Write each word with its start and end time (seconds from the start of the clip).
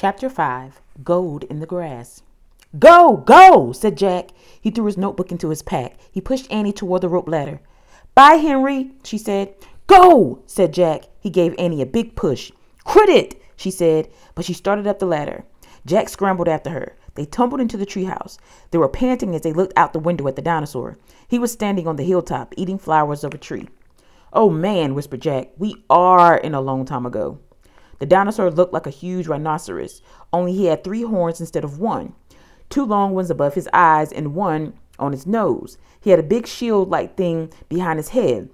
Chapter 0.00 0.30
5 0.30 0.80
Gold 1.02 1.42
in 1.50 1.58
the 1.58 1.66
Grass. 1.66 2.22
Go, 2.78 3.16
go, 3.16 3.72
said 3.72 3.98
Jack. 3.98 4.28
He 4.60 4.70
threw 4.70 4.84
his 4.84 4.96
notebook 4.96 5.32
into 5.32 5.48
his 5.48 5.60
pack. 5.60 5.98
He 6.12 6.20
pushed 6.20 6.48
Annie 6.52 6.72
toward 6.72 7.02
the 7.02 7.08
rope 7.08 7.28
ladder. 7.28 7.60
Bye, 8.14 8.34
Henry, 8.34 8.92
she 9.02 9.18
said. 9.18 9.56
Go, 9.88 10.44
said 10.46 10.72
Jack. 10.72 11.06
He 11.18 11.30
gave 11.30 11.52
Annie 11.58 11.82
a 11.82 11.84
big 11.84 12.14
push. 12.14 12.52
Quit 12.84 13.08
it, 13.08 13.42
she 13.56 13.72
said, 13.72 14.08
but 14.36 14.44
she 14.44 14.52
started 14.52 14.86
up 14.86 15.00
the 15.00 15.04
ladder. 15.04 15.42
Jack 15.84 16.08
scrambled 16.08 16.46
after 16.46 16.70
her. 16.70 16.94
They 17.16 17.24
tumbled 17.24 17.60
into 17.60 17.76
the 17.76 17.84
treehouse. 17.84 18.38
They 18.70 18.78
were 18.78 18.88
panting 18.88 19.34
as 19.34 19.40
they 19.40 19.52
looked 19.52 19.76
out 19.76 19.92
the 19.92 19.98
window 19.98 20.28
at 20.28 20.36
the 20.36 20.42
dinosaur. 20.42 20.96
He 21.26 21.40
was 21.40 21.50
standing 21.50 21.88
on 21.88 21.96
the 21.96 22.04
hilltop, 22.04 22.54
eating 22.56 22.78
flowers 22.78 23.24
of 23.24 23.34
a 23.34 23.38
tree. 23.38 23.68
Oh 24.32 24.48
man, 24.48 24.94
whispered 24.94 25.22
Jack, 25.22 25.48
we 25.58 25.82
are 25.90 26.38
in 26.38 26.54
a 26.54 26.60
long 26.60 26.84
time 26.84 27.04
ago. 27.04 27.40
The 27.98 28.06
dinosaur 28.06 28.50
looked 28.50 28.72
like 28.72 28.86
a 28.86 28.90
huge 28.90 29.26
rhinoceros, 29.26 30.02
only 30.32 30.52
he 30.52 30.66
had 30.66 30.84
three 30.84 31.02
horns 31.02 31.40
instead 31.40 31.64
of 31.64 31.78
one 31.78 32.14
two 32.70 32.84
long 32.84 33.14
ones 33.14 33.30
above 33.30 33.54
his 33.54 33.68
eyes 33.72 34.12
and 34.12 34.34
one 34.34 34.74
on 34.98 35.12
his 35.12 35.26
nose. 35.26 35.78
He 36.00 36.10
had 36.10 36.18
a 36.18 36.24
big 36.24 36.46
shield 36.46 36.90
like 36.90 37.16
thing 37.16 37.52
behind 37.68 37.98
his 37.98 38.10
head. 38.10 38.50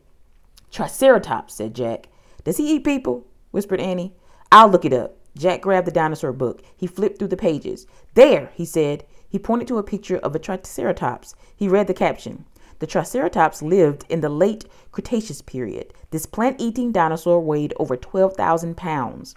Triceratops, 0.70 1.54
said 1.54 1.74
Jack. 1.74 2.08
Does 2.44 2.56
he 2.56 2.74
eat 2.74 2.84
people? 2.84 3.26
whispered 3.50 3.80
Annie. 3.80 4.14
I'll 4.50 4.68
look 4.68 4.84
it 4.84 4.92
up. 4.92 5.16
Jack 5.36 5.62
grabbed 5.62 5.86
the 5.86 5.92
dinosaur 5.92 6.32
book. 6.32 6.62
He 6.76 6.86
flipped 6.86 7.18
through 7.18 7.28
the 7.28 7.36
pages. 7.36 7.86
There, 8.14 8.50
he 8.54 8.64
said. 8.64 9.04
He 9.28 9.38
pointed 9.38 9.66
to 9.68 9.78
a 9.78 9.82
picture 9.82 10.18
of 10.18 10.34
a 10.34 10.38
Triceratops. 10.38 11.34
He 11.56 11.68
read 11.68 11.88
the 11.88 11.94
caption. 11.94 12.44
The 12.78 12.86
Triceratops 12.86 13.62
lived 13.62 14.04
in 14.08 14.20
the 14.20 14.28
late 14.28 14.66
Cretaceous 14.92 15.42
period. 15.42 15.92
This 16.10 16.26
plant 16.26 16.60
eating 16.60 16.92
dinosaur 16.92 17.40
weighed 17.40 17.74
over 17.78 17.96
12,000 17.96 18.76
pounds. 18.76 19.34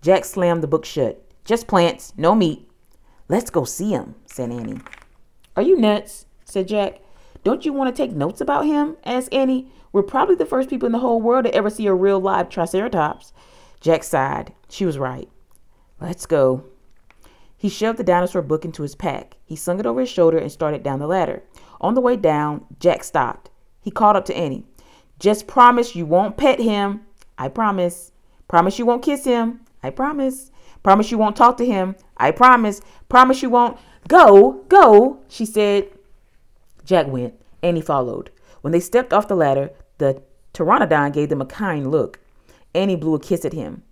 Jack 0.00 0.24
slammed 0.24 0.62
the 0.62 0.68
book 0.68 0.84
shut. 0.84 1.24
Just 1.44 1.66
plants, 1.66 2.12
no 2.16 2.34
meat. 2.34 2.68
Let's 3.28 3.50
go 3.50 3.64
see 3.64 3.90
him, 3.90 4.14
said 4.26 4.50
Annie. 4.50 4.80
Are 5.56 5.62
you 5.62 5.76
nuts? 5.76 6.26
said 6.44 6.68
Jack. 6.68 7.00
Don't 7.44 7.64
you 7.64 7.72
want 7.72 7.94
to 7.94 8.02
take 8.02 8.14
notes 8.14 8.40
about 8.40 8.66
him? 8.66 8.96
asked 9.04 9.32
Annie. 9.32 9.72
We're 9.92 10.02
probably 10.02 10.36
the 10.36 10.46
first 10.46 10.70
people 10.70 10.86
in 10.86 10.92
the 10.92 10.98
whole 10.98 11.20
world 11.20 11.44
to 11.44 11.54
ever 11.54 11.70
see 11.70 11.86
a 11.86 11.94
real 11.94 12.20
live 12.20 12.48
Triceratops. 12.48 13.32
Jack 13.80 14.04
sighed. 14.04 14.54
She 14.68 14.86
was 14.86 14.98
right. 14.98 15.28
Let's 16.00 16.26
go. 16.26 16.64
He 17.56 17.68
shoved 17.68 17.98
the 17.98 18.04
dinosaur 18.04 18.42
book 18.42 18.64
into 18.64 18.82
his 18.82 18.94
pack. 18.94 19.36
He 19.52 19.56
slung 19.56 19.78
it 19.78 19.84
over 19.84 20.00
his 20.00 20.08
shoulder 20.08 20.38
and 20.38 20.50
started 20.50 20.82
down 20.82 20.98
the 20.98 21.06
ladder. 21.06 21.42
On 21.78 21.92
the 21.92 22.00
way 22.00 22.16
down, 22.16 22.64
Jack 22.80 23.04
stopped. 23.04 23.50
He 23.82 23.90
called 23.90 24.16
up 24.16 24.24
to 24.24 24.34
Annie. 24.34 24.64
Just 25.18 25.46
promise 25.46 25.94
you 25.94 26.06
won't 26.06 26.38
pet 26.38 26.58
him. 26.58 27.02
I 27.36 27.48
promise. 27.48 28.12
Promise 28.48 28.78
you 28.78 28.86
won't 28.86 29.02
kiss 29.02 29.26
him. 29.26 29.60
I 29.82 29.90
promise. 29.90 30.50
Promise 30.82 31.10
you 31.10 31.18
won't 31.18 31.36
talk 31.36 31.58
to 31.58 31.66
him. 31.66 31.96
I 32.16 32.30
promise. 32.30 32.80
Promise 33.10 33.42
you 33.42 33.50
won't. 33.50 33.76
Go, 34.08 34.64
go, 34.70 35.20
she 35.28 35.44
said. 35.44 35.90
Jack 36.86 37.08
went. 37.08 37.34
Annie 37.62 37.82
followed. 37.82 38.30
When 38.62 38.72
they 38.72 38.80
stepped 38.80 39.12
off 39.12 39.28
the 39.28 39.36
ladder, 39.36 39.68
the 39.98 40.22
pteranodon 40.54 41.12
gave 41.12 41.28
them 41.28 41.42
a 41.42 41.46
kind 41.46 41.90
look. 41.90 42.20
Annie 42.74 42.96
blew 42.96 43.16
a 43.16 43.20
kiss 43.20 43.44
at 43.44 43.52
him. 43.52 43.82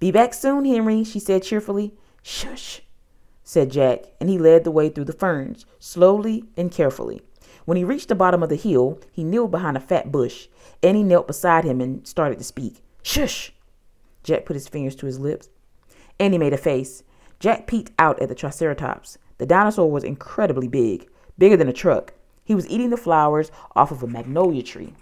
Be 0.00 0.10
back 0.10 0.34
soon, 0.34 0.64
Henry, 0.64 1.04
she 1.04 1.20
said 1.20 1.44
cheerfully. 1.44 1.94
Shush, 2.20 2.80
said 3.48 3.70
Jack, 3.70 4.04
and 4.20 4.28
he 4.28 4.36
led 4.36 4.64
the 4.64 4.70
way 4.70 4.90
through 4.90 5.06
the 5.06 5.12
ferns, 5.14 5.64
slowly 5.78 6.44
and 6.54 6.70
carefully. 6.70 7.22
When 7.64 7.78
he 7.78 7.84
reached 7.84 8.08
the 8.08 8.14
bottom 8.14 8.42
of 8.42 8.50
the 8.50 8.56
hill, 8.56 9.00
he 9.10 9.24
kneeled 9.24 9.50
behind 9.50 9.74
a 9.74 9.80
fat 9.80 10.12
bush. 10.12 10.48
Annie 10.82 11.02
knelt 11.02 11.26
beside 11.26 11.64
him 11.64 11.80
and 11.80 12.06
started 12.06 12.36
to 12.36 12.44
speak. 12.44 12.82
Shush! 13.02 13.54
Jack 14.22 14.44
put 14.44 14.52
his 14.52 14.68
fingers 14.68 14.94
to 14.96 15.06
his 15.06 15.18
lips. 15.18 15.48
Annie 16.20 16.36
made 16.36 16.52
a 16.52 16.58
face. 16.58 17.02
Jack 17.40 17.66
peeked 17.66 17.90
out 17.98 18.20
at 18.20 18.28
the 18.28 18.34
Triceratops. 18.34 19.16
The 19.38 19.46
dinosaur 19.46 19.90
was 19.90 20.04
incredibly 20.04 20.68
big, 20.68 21.08
bigger 21.38 21.56
than 21.56 21.70
a 21.70 21.72
truck. 21.72 22.12
He 22.44 22.54
was 22.54 22.68
eating 22.68 22.90
the 22.90 22.98
flowers 22.98 23.50
off 23.74 23.90
of 23.90 24.02
a 24.02 24.06
magnolia 24.06 24.62
tree. 24.62 24.92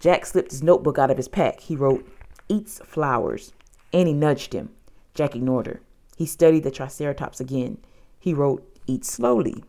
Jack 0.00 0.26
slipped 0.26 0.50
his 0.50 0.62
notebook 0.62 0.98
out 0.98 1.10
of 1.10 1.16
his 1.16 1.28
pack. 1.28 1.60
He 1.60 1.76
wrote, 1.76 2.06
Eats 2.46 2.82
flowers. 2.84 3.54
Annie 3.90 4.12
nudged 4.12 4.52
him. 4.52 4.68
Jack 5.14 5.34
ignored 5.34 5.66
her. 5.66 5.80
He 6.16 6.26
studied 6.26 6.64
the 6.64 6.70
Triceratops 6.70 7.40
again. 7.40 7.78
He 8.18 8.34
wrote, 8.34 8.66
Eat 8.86 9.04
slowly. 9.04 9.64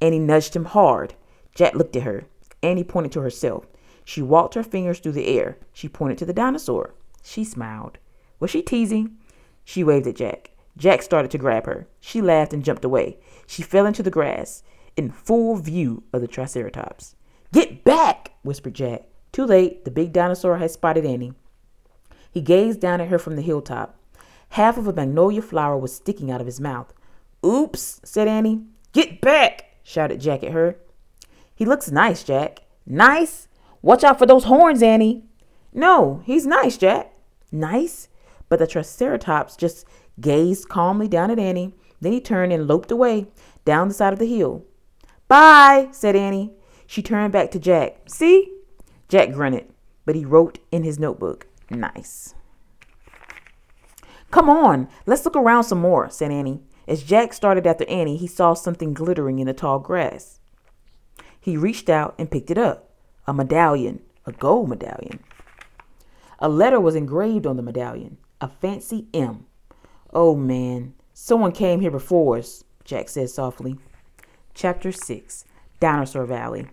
Annie 0.00 0.18
nudged 0.18 0.54
him 0.54 0.66
hard. 0.66 1.14
Jack 1.54 1.74
looked 1.74 1.96
at 1.96 2.02
her. 2.02 2.26
Annie 2.62 2.84
pointed 2.84 3.12
to 3.12 3.20
herself. 3.20 3.66
She 4.04 4.22
walked 4.22 4.54
her 4.54 4.62
fingers 4.62 4.98
through 4.98 5.12
the 5.12 5.26
air. 5.26 5.58
She 5.72 5.88
pointed 5.88 6.18
to 6.18 6.26
the 6.26 6.32
dinosaur. 6.32 6.94
She 7.22 7.44
smiled. 7.44 7.98
Was 8.38 8.50
she 8.50 8.62
teasing? 8.62 9.18
She 9.64 9.84
waved 9.84 10.06
at 10.06 10.16
Jack. 10.16 10.50
Jack 10.76 11.02
started 11.02 11.30
to 11.32 11.38
grab 11.38 11.66
her. 11.66 11.86
She 12.00 12.22
laughed 12.22 12.52
and 12.52 12.64
jumped 12.64 12.84
away. 12.84 13.18
She 13.46 13.62
fell 13.62 13.86
into 13.86 14.02
the 14.02 14.10
grass 14.10 14.62
in 14.96 15.10
full 15.10 15.56
view 15.56 16.02
of 16.12 16.20
the 16.20 16.28
Triceratops. 16.28 17.14
Get 17.52 17.84
back, 17.84 18.32
whispered 18.42 18.74
Jack. 18.74 19.04
Too 19.32 19.44
late, 19.44 19.84
the 19.84 19.90
big 19.90 20.12
dinosaur 20.12 20.58
had 20.58 20.70
spotted 20.70 21.04
Annie. 21.04 21.34
He 22.30 22.40
gazed 22.40 22.80
down 22.80 23.00
at 23.00 23.08
her 23.08 23.18
from 23.18 23.36
the 23.36 23.42
hilltop. 23.42 23.99
Half 24.50 24.78
of 24.78 24.86
a 24.88 24.92
magnolia 24.92 25.42
flower 25.42 25.76
was 25.76 25.94
sticking 25.94 26.30
out 26.30 26.40
of 26.40 26.46
his 26.46 26.60
mouth. 26.60 26.92
Oops, 27.44 28.00
said 28.04 28.28
Annie. 28.28 28.62
Get 28.92 29.20
back, 29.20 29.76
shouted 29.82 30.20
Jack 30.20 30.42
at 30.42 30.52
her. 30.52 30.76
He 31.54 31.64
looks 31.64 31.90
nice, 31.90 32.24
Jack. 32.24 32.62
Nice? 32.84 33.48
Watch 33.82 34.02
out 34.02 34.18
for 34.18 34.26
those 34.26 34.44
horns, 34.44 34.82
Annie. 34.82 35.24
No, 35.72 36.22
he's 36.24 36.46
nice, 36.46 36.76
Jack. 36.76 37.12
Nice? 37.52 38.08
But 38.48 38.58
the 38.58 38.66
Triceratops 38.66 39.56
just 39.56 39.86
gazed 40.20 40.68
calmly 40.68 41.06
down 41.06 41.30
at 41.30 41.38
Annie. 41.38 41.74
Then 42.00 42.12
he 42.12 42.20
turned 42.20 42.52
and 42.52 42.66
loped 42.66 42.90
away 42.90 43.28
down 43.64 43.88
the 43.88 43.94
side 43.94 44.12
of 44.12 44.18
the 44.18 44.26
hill. 44.26 44.64
Bye, 45.28 45.88
said 45.92 46.16
Annie. 46.16 46.52
She 46.86 47.02
turned 47.02 47.32
back 47.32 47.52
to 47.52 47.60
Jack. 47.60 47.98
See? 48.08 48.52
Jack 49.08 49.32
grunted, 49.32 49.72
but 50.04 50.16
he 50.16 50.24
wrote 50.24 50.58
in 50.72 50.82
his 50.82 50.98
notebook, 50.98 51.46
Nice. 51.70 52.34
Come 54.30 54.48
on, 54.48 54.88
let's 55.06 55.24
look 55.24 55.36
around 55.36 55.64
some 55.64 55.80
more, 55.80 56.08
said 56.08 56.30
Annie. 56.30 56.60
As 56.86 57.02
Jack 57.02 57.32
started 57.32 57.66
after 57.66 57.88
Annie, 57.88 58.16
he 58.16 58.26
saw 58.26 58.54
something 58.54 58.94
glittering 58.94 59.38
in 59.38 59.46
the 59.46 59.52
tall 59.52 59.78
grass. 59.78 60.38
He 61.40 61.56
reached 61.56 61.88
out 61.88 62.14
and 62.18 62.30
picked 62.30 62.50
it 62.50 62.58
up 62.58 62.90
a 63.26 63.32
medallion, 63.32 64.02
a 64.26 64.32
gold 64.32 64.68
medallion. 64.68 65.20
A 66.38 66.48
letter 66.48 66.80
was 66.80 66.94
engraved 66.94 67.46
on 67.46 67.56
the 67.56 67.62
medallion, 67.62 68.16
a 68.40 68.48
fancy 68.48 69.06
M. 69.12 69.46
Oh 70.12 70.34
man, 70.34 70.94
someone 71.12 71.52
came 71.52 71.80
here 71.80 71.90
before 71.90 72.38
us, 72.38 72.64
Jack 72.84 73.08
said 73.08 73.30
softly. 73.30 73.78
Chapter 74.54 74.90
6 74.90 75.44
Dinosaur 75.78 76.26
Valley. 76.26 76.66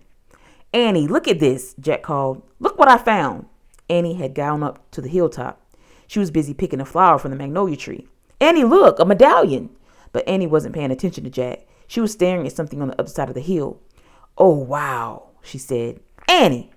Annie, 0.72 1.06
look 1.06 1.28
at 1.28 1.40
this, 1.40 1.74
Jack 1.80 2.02
called. 2.02 2.42
Look 2.58 2.78
what 2.78 2.88
I 2.88 2.98
found. 2.98 3.46
Annie 3.88 4.14
had 4.14 4.34
gone 4.34 4.62
up 4.62 4.90
to 4.90 5.00
the 5.00 5.08
hilltop. 5.08 5.60
She 6.08 6.18
was 6.18 6.32
busy 6.32 6.54
picking 6.54 6.80
a 6.80 6.84
flower 6.84 7.18
from 7.18 7.30
the 7.30 7.36
magnolia 7.36 7.76
tree. 7.76 8.08
Annie, 8.40 8.64
look, 8.64 8.98
a 8.98 9.04
medallion. 9.04 9.70
But 10.10 10.26
Annie 10.26 10.46
wasn't 10.46 10.74
paying 10.74 10.90
attention 10.90 11.22
to 11.24 11.30
Jack. 11.30 11.66
She 11.86 12.00
was 12.00 12.12
staring 12.12 12.46
at 12.46 12.54
something 12.54 12.82
on 12.82 12.88
the 12.88 12.98
other 13.00 13.10
side 13.10 13.28
of 13.28 13.34
the 13.34 13.40
hill. 13.40 13.80
Oh, 14.36 14.54
wow, 14.54 15.28
she 15.42 15.58
said. 15.58 16.00
Annie! 16.26 16.70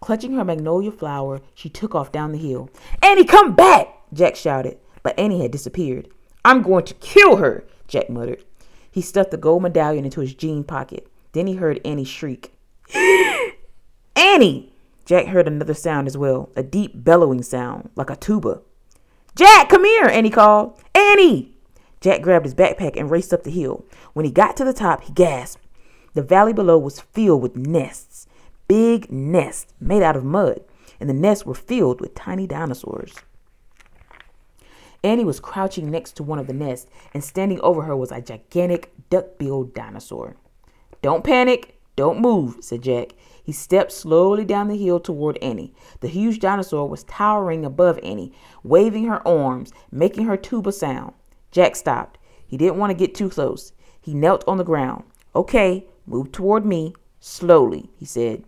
Clutching 0.00 0.34
her 0.34 0.44
magnolia 0.44 0.90
flower, 0.90 1.40
she 1.54 1.68
took 1.68 1.94
off 1.94 2.12
down 2.12 2.32
the 2.32 2.38
hill. 2.38 2.70
Annie, 3.02 3.24
come 3.24 3.54
back! 3.54 3.88
Jack 4.12 4.36
shouted, 4.36 4.78
but 5.02 5.18
Annie 5.18 5.42
had 5.42 5.50
disappeared. 5.50 6.08
I'm 6.44 6.62
going 6.62 6.84
to 6.86 6.94
kill 6.94 7.36
her, 7.36 7.64
Jack 7.88 8.10
muttered. 8.10 8.44
He 8.90 9.00
stuffed 9.00 9.30
the 9.30 9.36
gold 9.36 9.62
medallion 9.62 10.04
into 10.04 10.20
his 10.20 10.34
jean 10.34 10.64
pocket. 10.64 11.08
Then 11.32 11.46
he 11.46 11.54
heard 11.54 11.80
Annie 11.84 12.04
shriek. 12.04 12.52
Annie! 14.16 14.71
Jack 15.04 15.26
heard 15.26 15.46
another 15.46 15.74
sound 15.74 16.06
as 16.06 16.16
well, 16.16 16.50
a 16.56 16.62
deep 16.62 16.92
bellowing 16.94 17.42
sound, 17.42 17.90
like 17.96 18.10
a 18.10 18.16
tuba. 18.16 18.60
Jack, 19.34 19.68
come 19.68 19.84
here, 19.84 20.04
Annie 20.04 20.30
called. 20.30 20.80
Annie! 20.94 21.54
Jack 22.00 22.22
grabbed 22.22 22.44
his 22.44 22.54
backpack 22.54 22.96
and 22.96 23.10
raced 23.10 23.32
up 23.32 23.44
the 23.44 23.50
hill. 23.50 23.84
When 24.12 24.24
he 24.24 24.30
got 24.30 24.56
to 24.56 24.64
the 24.64 24.72
top, 24.72 25.02
he 25.02 25.12
gasped. 25.12 25.64
The 26.14 26.22
valley 26.22 26.52
below 26.52 26.78
was 26.78 27.00
filled 27.00 27.42
with 27.42 27.56
nests, 27.56 28.26
big 28.68 29.10
nests 29.10 29.72
made 29.80 30.02
out 30.02 30.16
of 30.16 30.24
mud, 30.24 30.60
and 31.00 31.08
the 31.08 31.14
nests 31.14 31.46
were 31.46 31.54
filled 31.54 32.00
with 32.00 32.14
tiny 32.14 32.46
dinosaurs. 32.46 33.14
Annie 35.02 35.24
was 35.24 35.40
crouching 35.40 35.90
next 35.90 36.12
to 36.16 36.22
one 36.22 36.38
of 36.38 36.46
the 36.46 36.52
nests, 36.52 36.88
and 37.14 37.24
standing 37.24 37.60
over 37.60 37.82
her 37.82 37.96
was 37.96 38.12
a 38.12 38.20
gigantic 38.20 38.92
duck-billed 39.10 39.74
dinosaur. 39.74 40.36
Don't 41.00 41.24
panic, 41.24 41.80
don't 41.96 42.20
move, 42.20 42.56
said 42.60 42.82
Jack. 42.82 43.12
He 43.42 43.52
stepped 43.52 43.92
slowly 43.92 44.44
down 44.44 44.68
the 44.68 44.76
hill 44.76 45.00
toward 45.00 45.36
Annie. 45.38 45.74
The 46.00 46.08
huge 46.08 46.38
dinosaur 46.38 46.88
was 46.88 47.04
towering 47.04 47.64
above 47.64 47.98
Annie, 48.02 48.32
waving 48.62 49.06
her 49.06 49.26
arms, 49.26 49.72
making 49.90 50.26
her 50.26 50.36
tuba 50.36 50.72
sound. 50.72 51.12
Jack 51.50 51.76
stopped. 51.76 52.18
He 52.46 52.56
didn't 52.56 52.78
want 52.78 52.90
to 52.90 52.94
get 52.94 53.14
too 53.14 53.28
close. 53.28 53.72
He 54.00 54.14
knelt 54.14 54.44
on 54.46 54.58
the 54.58 54.64
ground. 54.64 55.04
Okay, 55.34 55.86
move 56.06 56.32
toward 56.32 56.64
me. 56.64 56.94
Slowly, 57.20 57.90
he 57.96 58.04
said. 58.04 58.44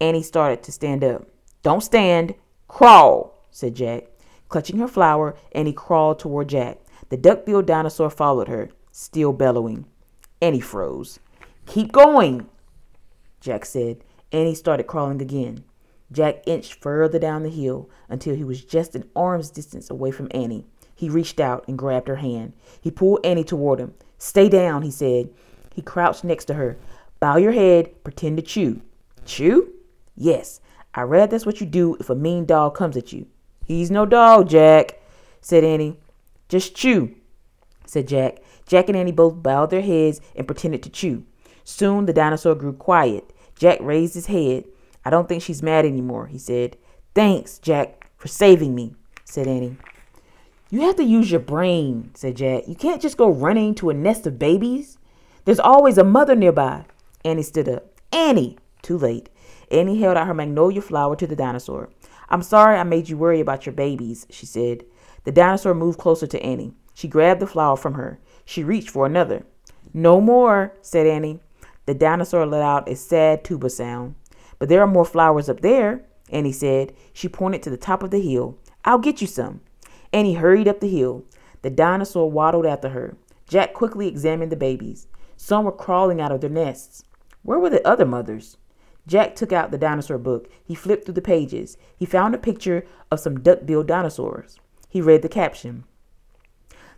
Annie 0.00 0.22
started 0.22 0.62
to 0.64 0.72
stand 0.72 1.04
up. 1.04 1.26
Don't 1.62 1.82
stand. 1.82 2.34
Crawl, 2.66 3.46
said 3.50 3.74
Jack. 3.74 4.04
Clutching 4.48 4.78
her 4.78 4.88
flower, 4.88 5.36
Annie 5.52 5.72
crawled 5.72 6.18
toward 6.18 6.48
Jack. 6.48 6.78
The 7.08 7.16
duck-billed 7.16 7.66
dinosaur 7.66 8.10
followed 8.10 8.48
her, 8.48 8.70
still 8.90 9.32
bellowing. 9.32 9.86
Annie 10.40 10.60
froze. 10.60 11.18
Keep 11.68 11.92
going, 11.92 12.48
Jack 13.42 13.66
said. 13.66 14.02
and 14.32 14.48
he 14.48 14.54
started 14.54 14.86
crawling 14.86 15.20
again. 15.20 15.64
Jack 16.10 16.42
inched 16.46 16.74
further 16.80 17.18
down 17.18 17.42
the 17.42 17.50
hill 17.50 17.90
until 18.08 18.34
he 18.34 18.42
was 18.42 18.64
just 18.64 18.94
an 18.94 19.08
arm's 19.14 19.50
distance 19.50 19.90
away 19.90 20.10
from 20.10 20.28
Annie. 20.30 20.66
He 20.94 21.10
reached 21.10 21.38
out 21.38 21.68
and 21.68 21.78
grabbed 21.78 22.08
her 22.08 22.16
hand. 22.16 22.54
He 22.80 22.90
pulled 22.90 23.24
Annie 23.24 23.44
toward 23.44 23.80
him. 23.80 23.92
Stay 24.16 24.48
down, 24.48 24.80
he 24.80 24.90
said. 24.90 25.28
He 25.74 25.82
crouched 25.82 26.24
next 26.24 26.46
to 26.46 26.54
her. 26.54 26.78
Bow 27.20 27.36
your 27.36 27.52
head, 27.52 28.02
pretend 28.02 28.38
to 28.38 28.42
chew. 28.42 28.80
Chew? 29.26 29.70
Yes. 30.16 30.60
I 30.94 31.02
read 31.02 31.30
that's 31.30 31.44
what 31.46 31.60
you 31.60 31.66
do 31.66 31.96
if 32.00 32.08
a 32.08 32.14
mean 32.14 32.46
dog 32.46 32.74
comes 32.74 32.96
at 32.96 33.12
you. 33.12 33.26
He's 33.66 33.90
no 33.90 34.06
dog, 34.06 34.48
Jack, 34.48 35.00
said 35.42 35.64
Annie. 35.64 35.98
Just 36.48 36.74
chew, 36.74 37.14
said 37.84 38.08
Jack. 38.08 38.38
Jack 38.66 38.88
and 38.88 38.96
Annie 38.96 39.12
both 39.12 39.42
bowed 39.42 39.68
their 39.68 39.82
heads 39.82 40.22
and 40.34 40.46
pretended 40.46 40.82
to 40.84 40.90
chew. 40.90 41.24
Soon 41.68 42.06
the 42.06 42.14
dinosaur 42.14 42.54
grew 42.54 42.72
quiet. 42.72 43.30
Jack 43.54 43.78
raised 43.82 44.14
his 44.14 44.24
head. 44.24 44.64
I 45.04 45.10
don't 45.10 45.28
think 45.28 45.42
she's 45.42 45.62
mad 45.62 45.84
anymore, 45.84 46.26
he 46.26 46.38
said. 46.38 46.78
Thanks, 47.14 47.58
Jack, 47.58 48.10
for 48.16 48.26
saving 48.26 48.74
me, 48.74 48.94
said 49.26 49.46
Annie. 49.46 49.76
You 50.70 50.80
have 50.80 50.96
to 50.96 51.04
use 51.04 51.30
your 51.30 51.40
brain, 51.40 52.10
said 52.14 52.38
Jack. 52.38 52.66
You 52.66 52.74
can't 52.74 53.02
just 53.02 53.18
go 53.18 53.28
running 53.28 53.74
to 53.74 53.90
a 53.90 53.94
nest 53.94 54.26
of 54.26 54.38
babies. 54.38 54.96
There's 55.44 55.60
always 55.60 55.98
a 55.98 56.04
mother 56.04 56.34
nearby. 56.34 56.86
Annie 57.22 57.42
stood 57.42 57.68
up. 57.68 58.00
Annie! 58.12 58.56
Too 58.80 58.96
late. 58.96 59.28
Annie 59.70 60.00
held 60.00 60.16
out 60.16 60.26
her 60.26 60.32
magnolia 60.32 60.80
flower 60.80 61.16
to 61.16 61.26
the 61.26 61.36
dinosaur. 61.36 61.90
I'm 62.30 62.42
sorry 62.42 62.78
I 62.78 62.82
made 62.84 63.10
you 63.10 63.18
worry 63.18 63.40
about 63.40 63.66
your 63.66 63.74
babies, 63.74 64.26
she 64.30 64.46
said. 64.46 64.84
The 65.24 65.32
dinosaur 65.32 65.74
moved 65.74 65.98
closer 65.98 66.26
to 66.28 66.42
Annie. 66.42 66.72
She 66.94 67.08
grabbed 67.08 67.40
the 67.40 67.46
flower 67.46 67.76
from 67.76 67.92
her. 67.92 68.18
She 68.46 68.64
reached 68.64 68.88
for 68.88 69.04
another. 69.04 69.44
No 69.92 70.18
more, 70.18 70.72
said 70.80 71.06
Annie. 71.06 71.40
The 71.88 71.94
dinosaur 71.94 72.44
let 72.44 72.60
out 72.60 72.86
a 72.86 72.94
sad 72.94 73.42
tuba 73.42 73.70
sound. 73.70 74.14
But 74.58 74.68
there 74.68 74.82
are 74.82 74.86
more 74.86 75.06
flowers 75.06 75.48
up 75.48 75.62
there, 75.62 76.04
Annie 76.28 76.52
said. 76.52 76.92
She 77.14 77.30
pointed 77.30 77.62
to 77.62 77.70
the 77.70 77.78
top 77.78 78.02
of 78.02 78.10
the 78.10 78.20
hill. 78.20 78.58
I'll 78.84 78.98
get 78.98 79.22
you 79.22 79.26
some. 79.26 79.62
Annie 80.12 80.34
hurried 80.34 80.68
up 80.68 80.80
the 80.80 80.90
hill. 80.90 81.24
The 81.62 81.70
dinosaur 81.70 82.30
waddled 82.30 82.66
after 82.66 82.90
her. 82.90 83.16
Jack 83.48 83.72
quickly 83.72 84.06
examined 84.06 84.52
the 84.52 84.56
babies. 84.56 85.06
Some 85.38 85.64
were 85.64 85.72
crawling 85.72 86.20
out 86.20 86.30
of 86.30 86.42
their 86.42 86.50
nests. 86.50 87.04
Where 87.40 87.58
were 87.58 87.70
the 87.70 87.88
other 87.88 88.04
mothers? 88.04 88.58
Jack 89.06 89.34
took 89.34 89.50
out 89.50 89.70
the 89.70 89.78
dinosaur 89.78 90.18
book. 90.18 90.50
He 90.62 90.74
flipped 90.74 91.06
through 91.06 91.14
the 91.14 91.22
pages. 91.22 91.78
He 91.96 92.04
found 92.04 92.34
a 92.34 92.38
picture 92.38 92.84
of 93.10 93.18
some 93.18 93.40
duck-billed 93.40 93.86
dinosaurs. 93.86 94.58
He 94.90 95.00
read 95.00 95.22
the 95.22 95.30
caption. 95.30 95.84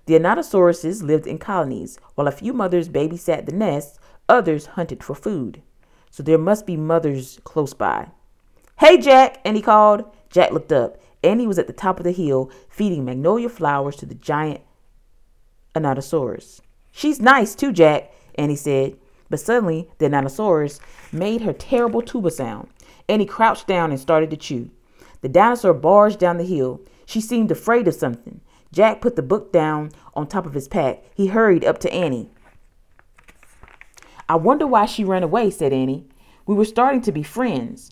The 0.06 0.14
Anatosauruses 0.14 1.04
lived 1.04 1.28
in 1.28 1.38
colonies. 1.38 2.00
While 2.16 2.26
a 2.26 2.32
few 2.32 2.52
mothers 2.52 2.88
babysat 2.88 3.46
the 3.46 3.52
nests, 3.52 4.00
others 4.30 4.66
hunted 4.66 5.02
for 5.02 5.14
food. 5.14 5.62
So 6.10 6.22
there 6.22 6.38
must 6.38 6.66
be 6.66 6.76
mothers 6.76 7.38
close 7.44 7.74
by. 7.74 8.08
Hey, 8.78 8.96
Jack, 8.96 9.40
Annie 9.44 9.60
called. 9.60 10.04
Jack 10.30 10.52
looked 10.52 10.72
up. 10.72 10.98
Annie 11.22 11.46
was 11.46 11.58
at 11.58 11.66
the 11.66 11.72
top 11.72 11.98
of 11.98 12.04
the 12.04 12.12
hill 12.12 12.50
feeding 12.68 13.04
magnolia 13.04 13.48
flowers 13.48 13.96
to 13.96 14.06
the 14.06 14.14
giant 14.14 14.60
Anatosaurus. 15.74 16.60
She's 16.92 17.20
nice 17.20 17.54
too, 17.54 17.72
Jack, 17.72 18.12
Annie 18.36 18.56
said. 18.56 18.96
But 19.28 19.40
suddenly, 19.40 19.88
the 19.98 20.06
Anatosaurus 20.06 20.80
made 21.12 21.42
her 21.42 21.52
terrible 21.52 22.02
tuba 22.02 22.30
sound. 22.30 22.68
Annie 23.08 23.26
crouched 23.26 23.66
down 23.66 23.90
and 23.90 24.00
started 24.00 24.30
to 24.30 24.36
chew. 24.36 24.70
The 25.20 25.28
dinosaur 25.28 25.74
barged 25.74 26.18
down 26.18 26.38
the 26.38 26.44
hill. 26.44 26.80
She 27.06 27.20
seemed 27.20 27.50
afraid 27.50 27.86
of 27.86 27.94
something. 27.94 28.40
Jack 28.72 29.00
put 29.00 29.16
the 29.16 29.22
book 29.22 29.52
down 29.52 29.90
on 30.14 30.26
top 30.26 30.46
of 30.46 30.54
his 30.54 30.68
pack. 30.68 31.02
He 31.14 31.26
hurried 31.26 31.64
up 31.64 31.78
to 31.78 31.92
Annie. 31.92 32.30
I 34.30 34.36
wonder 34.36 34.64
why 34.64 34.86
she 34.86 35.02
ran 35.02 35.24
away, 35.24 35.50
said 35.50 35.72
Annie. 35.72 36.06
We 36.46 36.54
were 36.54 36.64
starting 36.64 37.00
to 37.00 37.10
be 37.10 37.24
friends. 37.24 37.90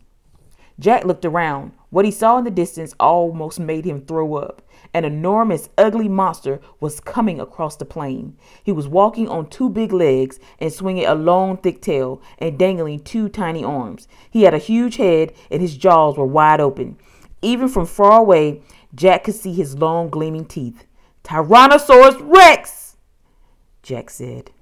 Jack 0.79 1.05
looked 1.05 1.25
around. 1.25 1.73
What 1.91 2.05
he 2.05 2.13
saw 2.13 2.39
in 2.39 2.45
the 2.45 2.51
distance 2.53 2.95
almost 3.01 3.59
made 3.59 3.85
him 3.85 4.03
throw 4.03 4.37
up. 4.37 4.63
An 4.95 5.05
enormous, 5.05 5.69
ugly 5.77 6.09
monster 6.09 6.61
was 6.79 7.01
coming 7.01 7.41
across 7.41 7.75
the 7.75 7.85
plain. 7.85 8.37
He 8.63 8.71
was 8.71 8.87
walking 8.87 9.29
on 9.29 9.51
two 9.51 9.69
big 9.69 9.93
legs 9.93 10.39
and 10.61 10.73
swinging 10.73 11.07
a 11.07 11.17
long, 11.17 11.57
thick 11.57 11.83
tail 11.83 12.23
and 12.39 12.57
dangling 12.57 13.01
two 13.01 13.29
tiny 13.29 13.65
arms. 13.65 14.07
He 14.31 14.43
had 14.43 14.55
a 14.55 14.59
huge 14.59 14.95
head 14.95 15.33
and 15.51 15.61
his 15.61 15.77
jaws 15.77 16.17
were 16.17 16.25
wide 16.25 16.61
open. 16.61 16.99
Even 17.43 17.67
from 17.67 17.85
far 17.85 18.21
away, 18.21 18.63
Jack 18.95 19.25
could 19.25 19.35
see 19.35 19.55
his 19.55 19.77
long, 19.77 20.09
gleaming 20.09 20.45
teeth. 20.45 20.87
Tyrannosaurus 21.25 22.21
Rex! 22.23 22.97
Jack 23.83 24.09
said. 24.09 24.53